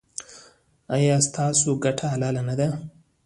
ایا 0.95 1.15
ستاسو 1.27 1.69
ګټه 1.83 2.05
حلاله 2.13 2.41
نه 2.49 2.55
ده؟ 2.59 2.67